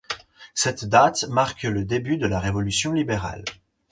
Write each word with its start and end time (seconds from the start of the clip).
Cette 0.55 0.85
date 0.85 1.25
marque 1.29 1.61
le 1.61 1.85
début 1.85 2.17
de 2.17 2.25
la 2.25 2.39
Révolution 2.39 2.91
libérale. 2.91 3.45